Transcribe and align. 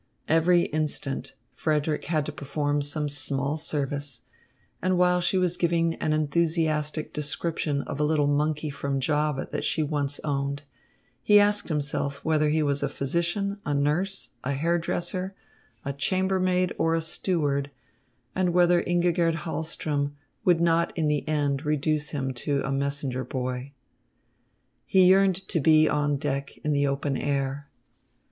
Every 0.27 0.63
instant 0.63 1.35
Frederick 1.53 2.05
had 2.05 2.25
to 2.25 2.31
perform 2.31 2.81
some 2.81 3.07
small 3.07 3.55
service, 3.55 4.21
and 4.81 4.97
while 4.97 5.21
she 5.21 5.37
was 5.37 5.57
giving 5.57 5.93
an 5.97 6.11
enthusiastic 6.11 7.13
description 7.13 7.83
of 7.83 7.99
a 7.99 8.03
little 8.03 8.25
monkey 8.25 8.71
from 8.71 8.99
Java 8.99 9.47
that 9.51 9.63
she 9.63 9.81
had 9.81 9.91
once 9.91 10.19
owned, 10.23 10.63
he 11.21 11.39
asked 11.39 11.69
himself 11.69 12.25
whether 12.25 12.49
he 12.49 12.63
was 12.63 12.81
a 12.81 12.89
physician, 12.89 13.59
a 13.63 13.75
nurse, 13.75 14.31
a 14.43 14.53
hairdresser, 14.53 15.35
a 15.85 15.93
chambermaid, 15.93 16.73
or 16.79 16.95
a 16.95 16.99
steward, 17.01 17.69
and 18.33 18.53
whether 18.55 18.81
Ingigerd 18.81 19.35
Hahlström 19.45 20.13
would 20.43 20.59
not 20.59 20.97
in 20.97 21.09
the 21.09 21.27
end 21.27 21.63
reduce 21.63 22.09
him 22.09 22.33
to 22.41 22.63
a 22.63 22.71
messenger 22.71 23.23
boy. 23.23 23.71
He 24.87 25.05
yearned 25.05 25.47
to 25.49 25.59
be 25.59 25.87
on 25.87 26.17
deck 26.17 26.57
in 26.63 26.71
the 26.71 26.87
open 26.87 27.15
air. 27.17 27.69